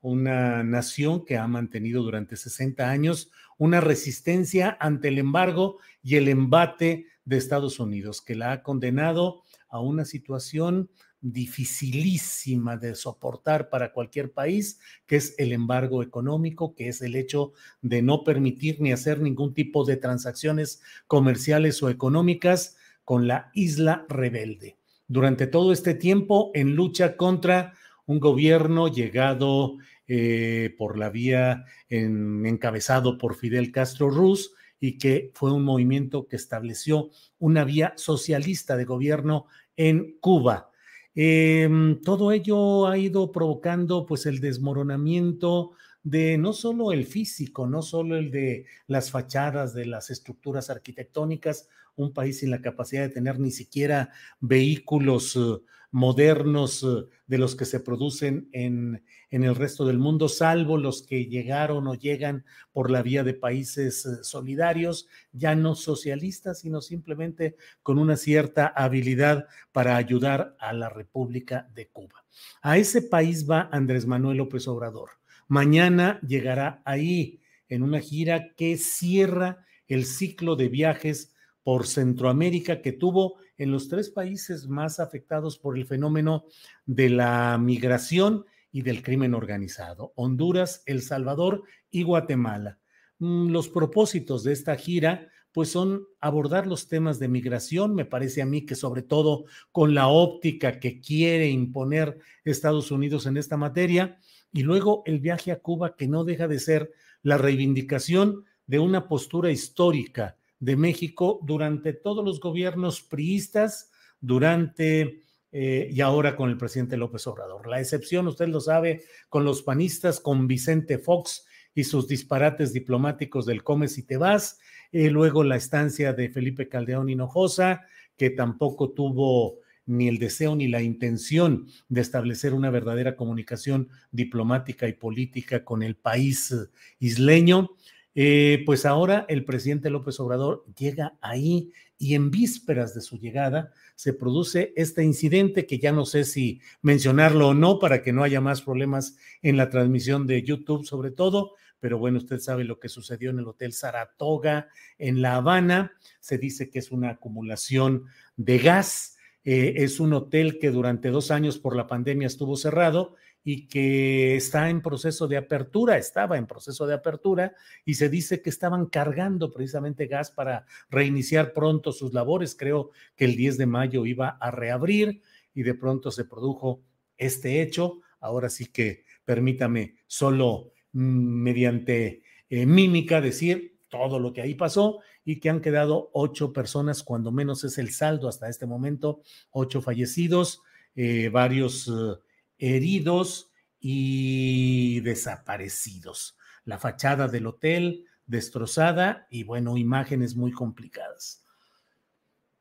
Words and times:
una 0.00 0.62
nación 0.62 1.24
que 1.24 1.36
ha 1.36 1.46
mantenido 1.46 2.02
durante 2.02 2.36
60 2.36 2.88
años 2.88 3.30
una 3.58 3.80
resistencia 3.80 4.76
ante 4.80 5.08
el 5.08 5.18
embargo 5.18 5.78
y 6.02 6.16
el 6.16 6.28
embate 6.28 7.06
de 7.24 7.36
Estados 7.36 7.78
Unidos, 7.78 8.22
que 8.22 8.34
la 8.34 8.52
ha 8.52 8.62
condenado 8.62 9.42
a 9.68 9.80
una 9.80 10.04
situación 10.04 10.90
dificilísima 11.20 12.78
de 12.78 12.94
soportar 12.94 13.68
para 13.68 13.92
cualquier 13.92 14.32
país, 14.32 14.80
que 15.06 15.16
es 15.16 15.34
el 15.38 15.52
embargo 15.52 16.02
económico, 16.02 16.74
que 16.74 16.88
es 16.88 17.02
el 17.02 17.14
hecho 17.14 17.52
de 17.82 18.00
no 18.00 18.24
permitir 18.24 18.80
ni 18.80 18.92
hacer 18.92 19.20
ningún 19.20 19.52
tipo 19.52 19.84
de 19.84 19.96
transacciones 19.96 20.80
comerciales 21.06 21.82
o 21.82 21.90
económicas 21.90 22.76
con 23.04 23.28
la 23.28 23.50
isla 23.52 24.06
rebelde. 24.08 24.78
Durante 25.08 25.46
todo 25.46 25.72
este 25.72 25.94
tiempo, 25.94 26.50
en 26.54 26.76
lucha 26.76 27.16
contra 27.16 27.74
un 28.10 28.18
gobierno 28.18 28.88
llegado 28.88 29.76
eh, 30.08 30.74
por 30.76 30.98
la 30.98 31.10
vía 31.10 31.64
en, 31.88 32.44
encabezado 32.44 33.18
por 33.18 33.36
Fidel 33.36 33.70
Castro 33.70 34.10
Ruz, 34.10 34.52
y 34.80 34.98
que 34.98 35.30
fue 35.32 35.52
un 35.52 35.62
movimiento 35.62 36.26
que 36.26 36.34
estableció 36.34 37.10
una 37.38 37.62
vía 37.62 37.92
socialista 37.96 38.76
de 38.76 38.84
gobierno 38.84 39.46
en 39.76 40.16
Cuba. 40.18 40.70
Em, 41.14 42.00
todo 42.00 42.32
ello 42.32 42.88
ha 42.88 42.98
ido 42.98 43.30
provocando 43.30 44.06
pues 44.06 44.26
el 44.26 44.40
desmoronamiento 44.40 45.72
de 46.02 46.36
no 46.36 46.52
solo 46.52 46.90
el 46.90 47.04
físico, 47.04 47.68
no 47.68 47.82
solo 47.82 48.16
el 48.16 48.32
de 48.32 48.64
las 48.88 49.12
fachadas, 49.12 49.72
de 49.72 49.86
las 49.86 50.10
estructuras 50.10 50.68
arquitectónicas, 50.68 51.68
un 51.94 52.12
país 52.12 52.40
sin 52.40 52.50
la 52.50 52.60
capacidad 52.60 53.02
de 53.02 53.10
tener 53.10 53.38
ni 53.38 53.52
siquiera 53.52 54.10
vehículos 54.40 55.36
eh, 55.36 55.60
modernos 55.90 56.82
eh, 56.82 57.08
de 57.26 57.38
los 57.38 57.56
que 57.56 57.64
se 57.64 57.80
producen 57.80 58.48
en, 58.52 59.02
en, 59.30 59.44
el 59.44 59.54
resto 59.54 59.84
del 59.84 59.98
mundo, 59.98 60.28
salvo 60.28 60.76
los 60.78 61.02
que 61.02 61.26
llegaron 61.26 61.86
o 61.86 61.94
llegan 61.94 62.44
por 62.72 62.90
la 62.90 63.02
vía 63.02 63.24
de 63.24 63.34
países 63.34 64.06
eh, 64.06 64.22
solidarios, 64.22 65.08
ya 65.32 65.54
no 65.54 65.74
socialistas, 65.74 66.60
sino 66.60 66.80
simplemente 66.80 67.56
con 67.82 67.98
una 67.98 68.16
cierta 68.16 68.66
habilidad 68.66 69.46
para 69.72 69.96
ayudar 69.96 70.56
a 70.58 70.72
la 70.72 70.88
República 70.88 71.68
de 71.74 71.88
Cuba. 71.88 72.24
A 72.62 72.78
ese 72.78 73.02
país 73.02 73.48
va 73.48 73.68
Andrés 73.72 74.06
Manuel 74.06 74.38
López 74.38 74.68
Obrador. 74.68 75.10
Mañana 75.48 76.20
llegará 76.26 76.80
ahí 76.84 77.40
en 77.68 77.82
una 77.82 78.00
gira 78.00 78.54
que 78.54 78.76
cierra 78.76 79.64
el 79.88 80.04
ciclo 80.04 80.54
de 80.54 80.68
viajes 80.68 81.34
por 81.62 81.86
Centroamérica 81.86 82.82
que 82.82 82.92
tuvo 82.92 83.36
en 83.60 83.70
los 83.70 83.88
tres 83.88 84.08
países 84.08 84.68
más 84.68 85.00
afectados 85.00 85.58
por 85.58 85.76
el 85.76 85.84
fenómeno 85.84 86.46
de 86.86 87.10
la 87.10 87.58
migración 87.58 88.46
y 88.72 88.80
del 88.80 89.02
crimen 89.02 89.34
organizado, 89.34 90.14
Honduras, 90.16 90.82
El 90.86 91.02
Salvador 91.02 91.64
y 91.90 92.02
Guatemala. 92.02 92.78
Mm, 93.18 93.50
los 93.50 93.68
propósitos 93.68 94.44
de 94.44 94.54
esta 94.54 94.76
gira 94.76 95.28
pues 95.52 95.70
son 95.70 96.06
abordar 96.20 96.66
los 96.66 96.88
temas 96.88 97.18
de 97.18 97.28
migración, 97.28 97.94
me 97.94 98.06
parece 98.06 98.40
a 98.40 98.46
mí 98.46 98.64
que 98.64 98.76
sobre 98.76 99.02
todo 99.02 99.44
con 99.72 99.94
la 99.94 100.08
óptica 100.08 100.80
que 100.80 101.00
quiere 101.00 101.50
imponer 101.50 102.18
Estados 102.44 102.90
Unidos 102.90 103.26
en 103.26 103.36
esta 103.36 103.58
materia, 103.58 104.18
y 104.52 104.62
luego 104.62 105.02
el 105.04 105.20
viaje 105.20 105.52
a 105.52 105.58
Cuba 105.58 105.96
que 105.96 106.08
no 106.08 106.24
deja 106.24 106.48
de 106.48 106.60
ser 106.60 106.92
la 107.22 107.36
reivindicación 107.36 108.44
de 108.66 108.78
una 108.78 109.06
postura 109.06 109.50
histórica 109.50 110.38
de 110.60 110.76
México 110.76 111.40
durante 111.42 111.92
todos 111.92 112.24
los 112.24 112.38
gobiernos 112.38 113.02
priistas, 113.02 113.90
durante 114.20 115.22
eh, 115.52 115.88
y 115.90 116.00
ahora 116.00 116.36
con 116.36 116.48
el 116.48 116.56
presidente 116.56 116.96
López 116.96 117.26
Obrador. 117.26 117.66
La 117.66 117.80
excepción, 117.80 118.28
usted 118.28 118.46
lo 118.48 118.60
sabe, 118.60 119.02
con 119.28 119.44
los 119.44 119.62
panistas, 119.62 120.20
con 120.20 120.46
Vicente 120.46 120.98
Fox 120.98 121.44
y 121.74 121.84
sus 121.84 122.06
disparates 122.06 122.72
diplomáticos 122.72 123.46
del 123.46 123.64
Comes 123.64 123.98
y 123.98 124.04
te 124.04 124.16
vas, 124.16 124.60
eh, 124.92 125.10
luego 125.10 125.42
la 125.42 125.56
estancia 125.56 126.12
de 126.12 126.28
Felipe 126.28 126.68
Caldeón 126.68 127.08
Hinojosa, 127.08 127.82
que 128.16 128.30
tampoco 128.30 128.92
tuvo 128.92 129.58
ni 129.86 130.06
el 130.06 130.18
deseo 130.18 130.54
ni 130.54 130.68
la 130.68 130.82
intención 130.82 131.66
de 131.88 132.00
establecer 132.00 132.54
una 132.54 132.70
verdadera 132.70 133.16
comunicación 133.16 133.88
diplomática 134.12 134.86
y 134.86 134.92
política 134.92 135.64
con 135.64 135.82
el 135.82 135.96
país 135.96 136.54
isleño. 137.00 137.70
Eh, 138.14 138.62
pues 138.66 138.86
ahora 138.86 139.24
el 139.28 139.44
presidente 139.44 139.88
López 139.88 140.18
Obrador 140.18 140.64
llega 140.76 141.14
ahí 141.20 141.72
y 141.96 142.14
en 142.14 142.30
vísperas 142.30 142.94
de 142.94 143.02
su 143.02 143.18
llegada 143.18 143.72
se 143.94 144.12
produce 144.12 144.72
este 144.74 145.04
incidente 145.04 145.66
que 145.66 145.78
ya 145.78 145.92
no 145.92 146.04
sé 146.06 146.24
si 146.24 146.60
mencionarlo 146.82 147.48
o 147.48 147.54
no 147.54 147.78
para 147.78 148.02
que 148.02 148.12
no 148.12 148.24
haya 148.24 148.40
más 148.40 148.62
problemas 148.62 149.16
en 149.42 149.56
la 149.56 149.68
transmisión 149.68 150.26
de 150.26 150.42
YouTube 150.42 150.84
sobre 150.84 151.12
todo, 151.12 151.52
pero 151.78 151.98
bueno, 151.98 152.18
usted 152.18 152.40
sabe 152.40 152.64
lo 152.64 152.80
que 152.80 152.88
sucedió 152.88 153.30
en 153.30 153.38
el 153.38 153.46
Hotel 153.46 153.72
Saratoga 153.72 154.68
en 154.98 155.22
La 155.22 155.36
Habana, 155.36 155.92
se 156.18 156.36
dice 156.36 156.68
que 156.68 156.80
es 156.80 156.90
una 156.90 157.10
acumulación 157.10 158.04
de 158.36 158.58
gas, 158.58 159.16
eh, 159.44 159.74
es 159.76 160.00
un 160.00 160.12
hotel 160.12 160.58
que 160.58 160.70
durante 160.70 161.10
dos 161.10 161.30
años 161.30 161.58
por 161.58 161.76
la 161.76 161.86
pandemia 161.86 162.26
estuvo 162.26 162.56
cerrado 162.56 163.14
y 163.42 163.66
que 163.68 164.36
está 164.36 164.68
en 164.68 164.82
proceso 164.82 165.26
de 165.26 165.36
apertura, 165.36 165.96
estaba 165.96 166.36
en 166.36 166.46
proceso 166.46 166.86
de 166.86 166.94
apertura 166.94 167.54
y 167.84 167.94
se 167.94 168.08
dice 168.08 168.42
que 168.42 168.50
estaban 168.50 168.86
cargando 168.86 169.50
precisamente 169.50 170.06
gas 170.06 170.30
para 170.30 170.66
reiniciar 170.90 171.52
pronto 171.52 171.92
sus 171.92 172.12
labores. 172.12 172.54
Creo 172.54 172.90
que 173.16 173.24
el 173.24 173.36
10 173.36 173.58
de 173.58 173.66
mayo 173.66 174.04
iba 174.04 174.28
a 174.28 174.50
reabrir 174.50 175.22
y 175.54 175.62
de 175.62 175.74
pronto 175.74 176.10
se 176.10 176.24
produjo 176.24 176.82
este 177.16 177.62
hecho. 177.62 178.00
Ahora 178.20 178.50
sí 178.50 178.66
que 178.66 179.04
permítame 179.24 179.96
solo 180.06 180.72
mm, 180.92 181.00
mediante 181.00 182.22
eh, 182.50 182.66
mímica 182.66 183.20
decir 183.20 183.78
todo 183.88 184.18
lo 184.18 184.32
que 184.32 184.42
ahí 184.42 184.54
pasó 184.54 185.00
y 185.24 185.40
que 185.40 185.50
han 185.50 185.60
quedado 185.60 186.10
ocho 186.12 186.52
personas, 186.52 187.02
cuando 187.02 187.32
menos 187.32 187.64
es 187.64 187.78
el 187.78 187.90
saldo 187.90 188.28
hasta 188.28 188.48
este 188.48 188.66
momento, 188.66 189.22
ocho 189.50 189.80
fallecidos, 189.80 190.62
eh, 190.94 191.30
varios... 191.30 191.88
Eh, 191.88 192.20
heridos 192.60 193.50
y 193.80 195.00
desaparecidos. 195.00 196.36
La 196.64 196.78
fachada 196.78 197.26
del 197.26 197.46
hotel 197.46 198.04
destrozada 198.26 199.26
y 199.30 199.42
bueno, 199.42 199.76
imágenes 199.76 200.36
muy 200.36 200.52
complicadas. 200.52 201.44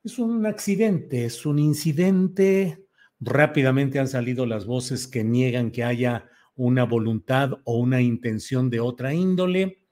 Es 0.04 0.18
un 0.18 0.46
accidente, 0.46 1.25
es 1.25 1.46
un 1.46 1.60
incidente. 1.60 2.86
Rápidamente 3.19 4.00
han 4.00 4.07
salido 4.07 4.46
las 4.46 4.66
voces 4.66 5.07
que 5.07 5.24
niegan 5.24 5.72
que 5.72 5.84
haya 5.84 6.30
una 6.56 6.86
voluntad 6.86 7.52
o 7.66 7.78
una 7.78 8.02
intención 8.02 8.69
de 8.69 8.80
otra 8.80 9.13
índole. 9.13 9.84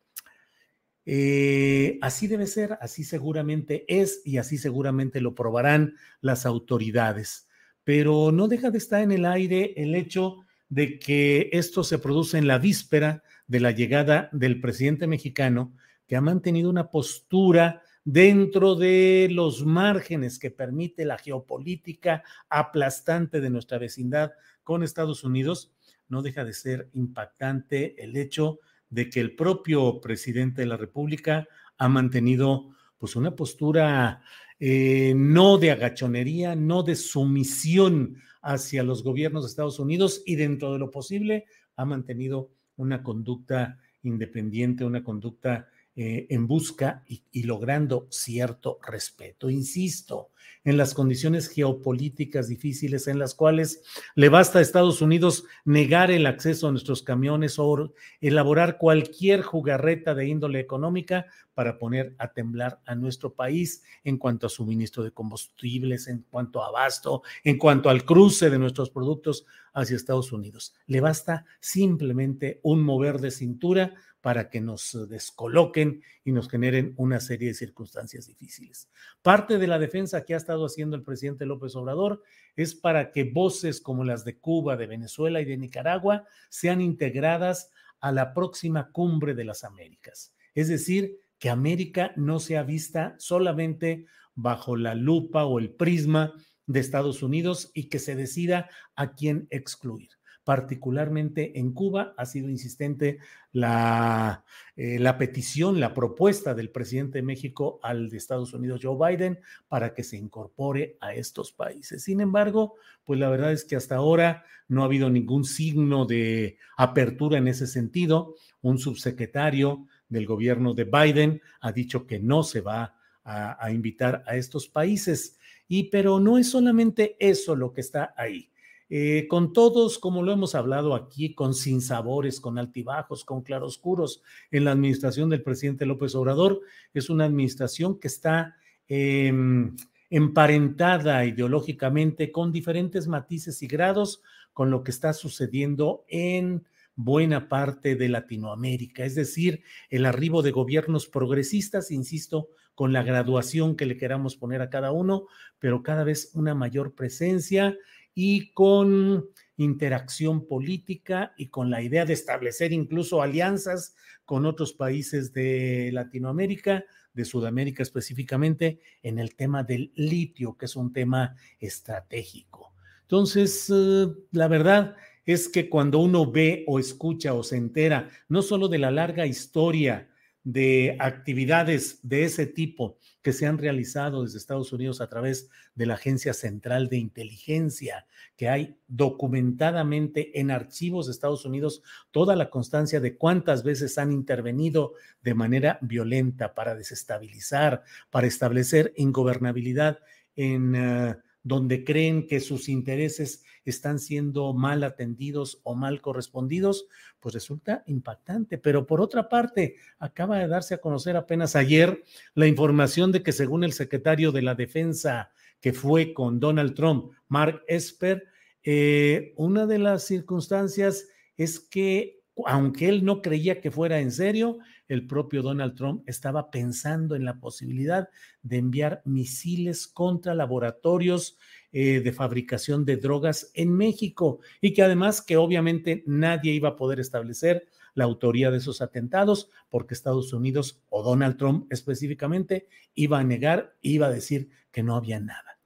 Eh, 1.06 2.00
así 2.01 2.27
debe 2.27 2.48
ser, 2.48 2.77
así 2.81 3.03
seguramente 3.03 3.86
es 3.88 4.21
y 4.25 4.38
así 4.38 4.57
seguramente 4.57 5.21
lo 5.21 5.36
probarán 5.36 5.95
las 6.21 6.45
autoridades 6.45 7.46
pero 7.88 8.34
no 8.34 8.50
deja 8.50 8.69
de 8.69 8.80
estar 8.80 9.01
en 9.01 9.13
el 9.13 9.24
aire 9.24 9.74
el 9.78 9.95
hecho 9.95 10.44
de 10.68 11.00
que 11.00 11.50
esto 11.54 11.86
se 11.86 12.00
produce 12.00 12.38
en 12.38 12.45
la 12.45 12.57
víspera 12.57 13.24
de 13.48 13.62
la 13.62 13.72
llegada 13.72 14.28
del 14.34 14.60
presidente 14.60 15.07
mexicano, 15.07 15.74
que 16.06 16.18
ha 16.18 16.22
mantenido 16.22 16.69
una 16.69 16.92
postura 16.92 17.81
dentro 18.04 18.75
de 18.75 19.30
los 19.31 19.66
márgenes 19.66 20.38
que 20.38 20.51
permite 20.51 21.06
la 21.06 21.18
geopolítica 21.18 22.25
aplastante 22.50 23.39
de 23.39 23.50
nuestra 23.50 23.78
vecindad 23.78 24.34
con 24.66 24.84
Estados 24.84 25.24
Unidos, 25.24 25.72
no 26.10 26.22
deja 26.22 26.44
de 26.44 26.51
ser 26.51 26.89
impactante 26.92 28.04
el 28.04 28.18
hecho 28.18 28.60
de 28.89 29.10
que 29.10 29.22
el 29.22 29.34
propio 29.34 30.01
presidente 30.01 30.60
de 30.60 30.68
la 30.68 30.75
República 30.75 31.48
ha 31.78 31.88
mantenido 31.88 32.68
pues 32.98 33.16
una 33.16 33.34
postura 33.34 34.22
eh, 34.59 35.13
no 35.15 35.57
de 35.57 35.71
agachonería, 35.71 36.56
no 36.56 36.83
de 36.83 36.95
sumisión 36.95 38.18
hacia 38.42 38.83
los 38.83 39.04
gobiernos 39.04 39.44
de 39.44 39.50
Estados 39.50 39.80
Unidos 39.80 40.24
y 40.25 40.36
dentro 40.36 40.74
de 40.74 40.80
lo 40.80 40.89
posible 40.89 41.45
ha 41.75 41.86
mantenido 41.86 42.50
una 42.75 43.04
conducta 43.04 43.80
independiente, 44.04 44.86
una 44.86 45.04
conducta 45.04 45.68
eh, 45.99 46.27
en 46.29 46.45
busca 46.45 47.03
y, 47.07 47.23
y, 47.31 47.44
logrando 47.44 48.05
cierto 48.11 48.77
respeto. 48.85 49.49
Insisto, 49.49 50.29
en 50.63 50.77
las 50.77 50.94
condiciones 50.94 51.49
geopolíticas 51.49 52.47
difíciles 52.47 53.07
en 53.07 53.17
las 53.17 53.33
cuales 53.33 53.81
le 54.13 54.29
basta 54.29 54.59
a 54.59 54.61
Estados 54.61 55.01
Unidos 55.01 55.45
negar 55.65 56.11
el 56.11 56.27
acceso 56.27 56.67
a 56.67 56.71
nuestros 56.71 57.01
camiones 57.01 57.57
o 57.57 57.94
elaborar 58.21 58.77
cualquier 58.77 59.41
jugarreta 59.41 60.13
de 60.13 60.27
índole 60.27 60.59
económica 60.59 61.25
para 61.55 61.79
poner 61.79 62.13
a 62.19 62.31
temblar 62.31 62.79
a 62.85 62.93
nuestro 62.93 63.33
país 63.33 63.81
en 64.03 64.17
cuanto 64.17 64.45
a 64.45 64.50
suministro 64.51 65.03
de 65.03 65.09
combustibles, 65.09 66.07
en 66.07 66.25
cuanto 66.29 66.61
a 66.61 66.67
abasto, 66.67 67.23
en 67.43 67.57
cuanto 67.57 67.89
al 67.89 68.05
cruce 68.05 68.51
de 68.51 68.59
nuestros 68.59 68.91
productos 68.91 69.47
hacia 69.73 69.95
Estados 69.95 70.31
Unidos. 70.31 70.75
Le 70.85 71.01
basta 71.01 71.45
simplemente 71.59 72.59
un 72.61 72.83
mover 72.83 73.19
de 73.19 73.31
cintura 73.31 73.95
para 74.27 74.50
que 74.50 74.59
nos 74.59 75.07
descoloquen 75.07 76.03
y 76.25 76.33
nos 76.33 76.50
generen 76.50 76.94
una 76.97 77.21
serie 77.21 77.47
de 77.47 77.53
circunstancias 77.53 78.27
difíciles. 78.27 78.89
Parte 79.21 79.57
de 79.57 79.68
la 79.68 79.79
defensa 79.79 80.25
que 80.25 80.33
ha 80.33 80.38
estado 80.38 80.65
haciendo 80.65 80.97
el 80.97 81.03
presidente 81.03 81.45
López 81.45 81.77
Obrador 81.77 82.21
es 82.57 82.75
para 82.75 83.13
que 83.13 83.24
voces 83.24 83.79
como 83.79 84.03
las 84.03 84.25
de 84.25 84.38
Cuba, 84.38 84.75
de 84.75 84.85
Venezuela 84.85 85.39
y 85.39 85.45
de 85.45 85.56
Nicaragua 85.56 86.25
sean 86.50 86.81
integradas 86.81 87.71
a 88.01 88.12
la 88.12 88.33
próxima 88.33 88.91
cumbre 88.91 89.33
de 89.33 89.45
las 89.45 89.63
Américas. 89.63 90.33
Es 90.53 90.68
decir, 90.68 91.21
que 91.39 91.50
América 91.50 92.12
no 92.18 92.41
sea 92.41 92.63
vista 92.63 93.15
solamente 93.19 94.07
bajo 94.35 94.75
la 94.75 94.94
lupa 94.94 95.45
o 95.45 95.57
el 95.57 95.69
prisma 95.69 96.33
de 96.65 96.81
Estados 96.81 97.24
Unidos 97.24 97.71
y 97.74 97.85
que 97.88 98.00
se 98.00 98.18
decida 98.18 98.69
a 98.97 99.13
quién 99.13 99.47
excluir 99.51 100.16
particularmente 100.47 101.59
en 101.59 101.73
Cuba. 101.73 102.13
Ha 102.15 102.25
sido 102.25 102.49
insistente 102.49 103.19
la, 103.51 104.45
eh, 104.77 104.97
la, 104.97 105.17
petición, 105.17 105.81
la 105.81 105.94
propuesta 105.94 106.53
del 106.53 106.69
presidente 106.69 107.17
de 107.17 107.21
México 107.21 107.81
al 107.83 108.07
de 108.07 108.15
Estados 108.15 108.53
Unidos, 108.53 108.79
Joe 108.81 108.95
Biden, 108.97 109.41
para 109.67 109.94
que 109.94 110.05
se 110.05 110.15
incorpore 110.15 110.95
a 111.01 111.13
estos 111.13 111.51
países. 111.51 112.01
Sin 112.01 112.21
embargo, 112.21 112.75
pues 113.03 113.19
la 113.19 113.29
verdad 113.29 113.51
es 113.51 113.65
que 113.65 113.75
hasta 113.75 113.97
ahora 113.97 114.45
no 114.69 114.83
ha 114.83 114.85
habido 114.85 115.09
ningún 115.09 115.44
signo 115.44 116.05
de 116.05 116.57
apertura 116.77 117.38
en 117.38 117.50
ese 117.50 117.67
sentido. 117.67 118.35
Un 118.61 118.77
subsecretario 118.77 119.85
del 120.07 120.25
gobierno 120.25 120.73
de 120.73 120.85
Biden 120.85 121.41
ha 121.59 121.73
dicho 121.73 122.07
que 122.07 122.19
no 122.19 122.43
se 122.43 122.61
va 122.61 122.95
a, 123.25 123.61
a 123.61 123.69
invitar 123.73 124.23
a 124.25 124.38
estos 124.38 124.69
países. 124.69 125.38
Y 125.67 125.89
pero 125.89 126.21
no 126.21 126.38
es 126.38 126.50
solamente 126.50 127.17
eso 127.19 127.53
lo 127.53 127.73
que 127.73 127.81
está 127.81 128.13
ahí. 128.15 128.50
Eh, 128.89 129.28
con 129.30 129.51
todos, 129.51 130.00
como 130.00 130.24
lo 130.24 130.31
hemos 130.31 130.56
hablado 130.56 130.95
aquí, 130.95 131.34
con 131.34 131.54
sinsabores, 131.54 132.39
con 132.39 132.57
altibajos, 132.57 133.25
con 133.25 133.42
claroscuros 133.42 134.22
en 134.50 134.63
la 134.63 134.72
administración 134.72 135.30
del 135.30 135.44
presidente 135.44 135.86
López 135.86 136.16
Obrador. 136.16 136.62
Es 136.94 137.10
una 137.10 137.25
administración 137.25 138.00
que 138.00 138.07
está 138.07 138.56
em, 138.88 139.75
emparentada 140.10 141.25
ideológicamente 141.25 142.31
con 142.31 142.51
diferentes 142.51 143.07
matices 143.07 143.62
y 143.62 143.68
grados 143.68 144.22
con 144.54 144.72
lo 144.72 144.84
que 144.84 144.92
está 144.92 145.13
sucediendo 145.13 146.06
en 146.07 146.66
buena 146.95 147.48
parte 147.48 147.95
de 147.95 148.10
Latinoamérica, 148.10 149.06
es 149.06 149.13
decir, 149.13 149.62
el 149.89 150.06
arribo 150.06 150.42
de 150.42 150.50
gobiernos 150.50 151.06
progresistas, 151.07 151.92
insisto, 151.92 152.50
con 152.74 152.92
la 152.92 153.04
graduación 153.04 153.75
que 153.75 153.86
le 153.86 153.98
queramos 153.98 154.36
poner 154.36 154.62
a 154.62 154.69
cada 154.69 154.92
uno, 154.92 155.28
pero 155.60 155.84
cada 155.84 156.04
vez 156.04 156.31
una 156.34 156.56
mayor 156.56 156.95
presencia 156.95 157.78
y 158.19 158.51
con 158.53 159.29
interacción 159.57 160.47
política 160.47 161.35
y 161.37 161.49
con 161.49 161.69
la 161.69 161.83
idea 161.83 162.03
de 162.03 162.13
establecer 162.13 162.73
incluso 162.73 163.21
alianzas 163.21 163.93
con 164.25 164.47
otros 164.47 164.73
países 164.73 165.33
de 165.33 165.91
Latinoamérica, 165.93 166.83
de 167.13 167.25
Sudamérica 167.25 167.83
específicamente, 167.83 168.79
en 169.03 169.19
el 169.19 169.35
tema 169.35 169.61
del 169.61 169.91
litio, 169.93 170.57
que 170.57 170.65
es 170.65 170.75
un 170.75 170.91
tema 170.93 171.35
estratégico. 171.59 172.73
Entonces, 173.03 173.71
eh, 173.71 174.07
la 174.31 174.47
verdad 174.47 174.95
es 175.23 175.47
que 175.47 175.69
cuando 175.69 175.99
uno 175.99 176.31
ve 176.31 176.63
o 176.65 176.79
escucha 176.79 177.35
o 177.35 177.43
se 177.43 177.57
entera 177.57 178.09
no 178.29 178.41
solo 178.41 178.67
de 178.67 178.79
la 178.79 178.89
larga 178.89 179.27
historia 179.27 180.09
de 180.47 180.95
actividades 180.99 181.99
de 182.03 182.23
ese 182.23 182.45
tipo 182.45 182.97
que 183.21 183.33
se 183.33 183.45
han 183.45 183.57
realizado 183.57 184.23
desde 184.23 184.38
Estados 184.38 184.71
Unidos 184.71 185.01
a 185.01 185.09
través 185.09 185.49
de 185.75 185.85
la 185.85 185.95
Agencia 185.95 186.33
Central 186.33 186.88
de 186.88 186.95
Inteligencia, 186.95 188.07
que 188.38 188.47
hay 188.47 188.77
documentadamente 188.88 190.39
en 190.39 190.49
archivos 190.49 191.07
de 191.07 191.11
Estados 191.11 191.44
Unidos 191.44 191.81
toda 192.11 192.38
la 192.38 192.49
constancia 192.49 193.01
de 193.01 193.17
cuántas 193.17 193.65
veces 193.65 193.97
han 193.97 194.13
intervenido 194.13 194.94
de 195.21 195.33
manera 195.33 195.79
violenta 195.81 196.55
para 196.55 196.75
desestabilizar, 196.75 197.83
para 198.09 198.27
establecer 198.27 198.93
ingobernabilidad 198.95 200.00
en... 200.38 200.75
Uh, 200.75 201.26
donde 201.47 201.83
creen 201.83 202.27
que 202.27 202.39
sus 202.39 202.67
intereses 202.67 203.44
están 203.63 203.99
siendo 203.99 204.53
mal 204.53 204.83
atendidos 204.83 205.61
o 205.63 205.75
mal 205.75 206.01
correspondidos, 206.01 206.88
pues 207.19 207.33
resulta 207.33 207.83
impactante. 207.88 208.57
Pero 208.57 208.85
por 208.85 209.01
otra 209.01 209.29
parte, 209.29 209.75
acaba 209.99 210.39
de 210.39 210.47
darse 210.47 210.75
a 210.75 210.81
conocer 210.81 211.15
apenas 211.15 211.55
ayer 211.55 212.03
la 212.33 212.47
información 212.47 213.11
de 213.11 213.23
que 213.23 213.31
según 213.31 213.63
el 213.63 213.73
secretario 213.73 214.31
de 214.31 214.41
la 214.41 214.55
Defensa 214.55 215.31
que 215.61 215.73
fue 215.73 216.13
con 216.13 216.39
Donald 216.39 216.75
Trump, 216.75 217.13
Mark 217.27 217.63
Esper, 217.67 218.25
eh, 218.63 219.33
una 219.38 219.65
de 219.65 219.79
las 219.79 220.03
circunstancias 220.03 221.07
es 221.38 221.59
que 221.59 222.21
aunque 222.45 222.88
él 222.89 223.03
no 223.03 223.22
creía 223.22 223.62
que 223.62 223.72
fuera 223.72 224.00
en 224.00 224.12
serio, 224.12 224.60
el 224.88 225.08
propio 225.08 225.41
Donald 225.41 225.75
Trump 225.75 226.03
estaba 226.08 226.51
pensando 226.51 227.15
en 227.15 227.25
la 227.25 227.39
posibilidad 227.39 228.10
de 228.44 228.58
enviar 228.58 229.01
misiles 229.06 229.88
contra 229.88 230.36
laboratorios 230.36 231.38
eh, 231.72 232.00
de 232.00 232.12
fabricación 232.13 232.86
de 232.86 232.98
drogas 232.98 233.51
en 233.53 233.75
México 233.75 234.39
y 234.62 234.74
que 234.74 234.84
además 234.84 235.22
que 235.22 235.38
obviamente 235.38 236.03
nadie 236.06 236.53
iba 236.53 236.70
a 236.70 236.75
poder 236.75 237.00
establecer 237.00 237.67
la 237.94 238.06
autoría 238.06 238.51
de 238.51 238.58
esos 238.58 238.82
atentados 238.82 239.50
porque 239.70 239.94
Estados 239.94 240.32
Unidos 240.32 240.84
o 240.89 241.03
Donald 241.03 241.38
Trump 241.38 241.65
específicamente 241.72 242.67
iba 242.94 243.20
a 243.20 243.24
negar, 243.24 243.75
iba 243.82 244.08
a 244.08 244.12
decir 244.12 244.50
que 244.72 244.84
no 244.84 244.96
había 244.96 245.20
nada. 245.20 245.60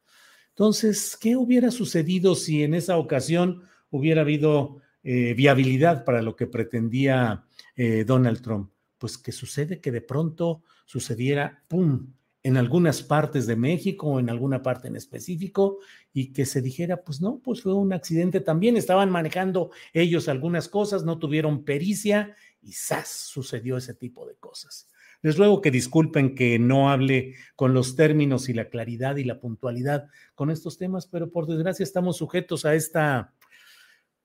Entonces, 0.49 1.17
¿qué 1.19 1.35
hubiera 1.35 1.71
sucedido 1.71 2.35
si 2.35 2.63
en 2.63 2.73
esa 2.73 2.97
ocasión 2.97 3.63
hubiera 3.89 4.21
habido 4.21 4.81
eh, 5.03 5.33
viabilidad 5.33 6.05
para 6.05 6.21
lo 6.21 6.35
que 6.35 6.47
pretendía 6.47 7.45
eh, 7.75 8.03
Donald 8.05 8.41
Trump? 8.41 8.71
Pues 8.97 9.17
que 9.17 9.31
sucede 9.31 9.81
que 9.81 9.91
de 9.91 10.01
pronto 10.01 10.63
sucediera, 10.85 11.63
¡pum!, 11.67 12.07
en 12.43 12.57
algunas 12.57 13.03
partes 13.03 13.45
de 13.45 13.55
México 13.55 14.07
o 14.07 14.19
en 14.19 14.29
alguna 14.29 14.63
parte 14.63 14.87
en 14.87 14.95
específico 14.95 15.77
y 16.11 16.33
que 16.33 16.45
se 16.45 16.61
dijera, 16.61 17.03
pues 17.03 17.21
no, 17.21 17.39
pues 17.43 17.61
fue 17.61 17.73
un 17.73 17.93
accidente 17.93 18.39
también, 18.39 18.77
estaban 18.77 19.11
manejando 19.11 19.71
ellos 19.93 20.27
algunas 20.27 20.67
cosas, 20.67 21.03
no 21.03 21.19
tuvieron 21.19 21.63
pericia 21.63 22.35
y 22.61 22.73
¡zas! 22.73 23.09
sucedió 23.09 23.77
ese 23.77 23.93
tipo 23.93 24.25
de 24.25 24.35
cosas. 24.35 24.87
Les 25.21 25.37
ruego 25.37 25.61
que 25.61 25.69
disculpen 25.69 26.33
que 26.33 26.57
no 26.57 26.89
hable 26.89 27.35
con 27.55 27.75
los 27.75 27.95
términos 27.95 28.49
y 28.49 28.53
la 28.53 28.69
claridad 28.69 29.17
y 29.17 29.23
la 29.23 29.39
puntualidad 29.39 30.07
con 30.33 30.49
estos 30.49 30.79
temas, 30.79 31.05
pero 31.05 31.31
por 31.31 31.45
desgracia 31.45 31.83
estamos 31.83 32.17
sujetos 32.17 32.65
a 32.65 32.73
esta 32.73 33.33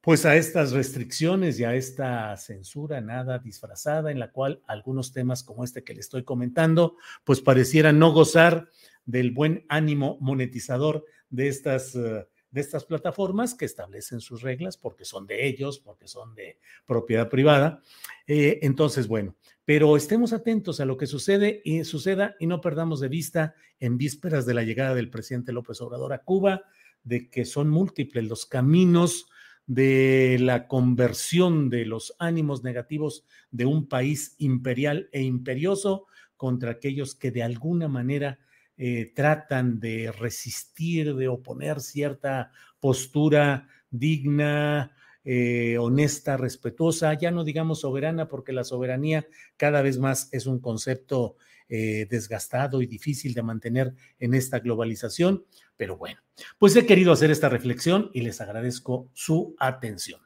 pues 0.07 0.25
a 0.25 0.37
estas 0.37 0.71
restricciones 0.71 1.59
y 1.59 1.65
a 1.65 1.75
esta 1.75 2.37
censura 2.37 3.01
nada 3.01 3.41
disfrazada 3.41 4.13
en 4.13 4.21
la 4.21 4.31
cual 4.31 4.63
algunos 4.69 5.13
temas 5.13 5.43
como 5.43 5.65
este 5.65 5.83
que 5.83 5.95
le 5.95 6.01
estoy 6.01 6.23
comentando, 6.23 6.97
pues 7.25 7.41
parecieran 7.41 7.99
no 7.99 8.13
gozar 8.13 8.69
del 9.05 9.33
buen 9.33 9.67
ánimo 9.69 10.17
monetizador 10.21 11.05
de 11.29 11.49
estas, 11.49 11.97
eh, 11.97 12.25
de 12.53 12.61
estas 12.61 12.85
plataformas 12.85 13.57
que 13.57 13.65
establecen 13.65 14.21
sus 14.21 14.43
reglas 14.43 14.77
porque 14.77 15.05
son 15.05 15.27
de 15.27 15.45
ellos, 15.45 15.81
porque 15.81 16.07
son 16.07 16.37
de 16.37 16.61
propiedad 16.87 17.29
privada. 17.29 17.83
Eh, 18.29 18.61
entonces, 18.63 19.09
bueno, 19.09 19.35
pero 19.65 19.97
estemos 19.97 20.33
atentos 20.33 20.79
a 20.79 20.85
lo 20.85 20.97
que 20.97 21.09
sucede 21.09 21.63
y 21.65 21.83
suceda 21.83 22.37
y 22.39 22.47
no 22.47 22.61
perdamos 22.61 23.01
de 23.01 23.09
vista 23.09 23.57
en 23.81 23.99
vísperas 23.99 24.47
de 24.47 24.55
la 24.55 24.63
llegada 24.63 24.95
del 24.95 25.11
presidente 25.11 25.51
López 25.51 25.81
Obrador 25.81 26.13
a 26.13 26.23
Cuba, 26.23 26.63
de 27.03 27.29
que 27.29 27.45
son 27.45 27.71
múltiples 27.71 28.23
los 28.23 28.47
caminos 28.47 29.27
de 29.67 30.39
la 30.41 30.69
conversión 30.69 31.69
de 31.69 31.85
los 31.85 32.15
ánimos 32.19 32.63
negativos 32.63 33.25
de 33.51 33.67
un 33.67 33.89
país 33.89 34.37
imperial 34.39 35.09
e 35.13 35.23
imperioso 35.23 36.07
contra 36.37 36.73
aquellos 36.73 37.15
que 37.15 37.31
de 37.31 37.43
alguna 37.43 37.89
manera 37.89 38.39
eh, 38.77 39.13
tratan 39.15 39.81
de 39.81 40.13
resistir, 40.13 41.15
de 41.15 41.29
oponer 41.29 41.81
cierta 41.81 42.53
postura 42.79 43.69
digna, 43.91 44.93
eh, 45.29 45.77
honesta, 45.79 46.37
respetuosa, 46.37 47.13
ya 47.15 47.33
no 47.33 47.43
digamos 47.43 47.81
soberana, 47.81 48.29
porque 48.29 48.53
la 48.53 48.63
soberanía 48.63 49.27
cada 49.57 49.83
vez 49.83 49.99
más 49.99 50.29
es 50.31 50.47
un 50.47 50.61
concepto 50.61 51.35
eh, 51.69 52.07
desgastado 52.09 52.81
y 52.81 52.87
difícil 52.87 53.35
de 53.35 53.43
mantener 53.43 53.93
en 54.21 54.35
esta 54.35 54.61
globalización. 54.61 55.45
Pero 55.77 55.97
bueno, 55.97 56.21
pues 56.59 56.77
he 56.77 56.87
querido 56.87 57.11
hacer 57.11 57.33
esta 57.33 57.49
reflexión 57.49 58.09
y 58.15 58.21
les 58.21 58.41
agradezco 58.41 59.11
su 59.15 59.57
atención. 59.59 60.26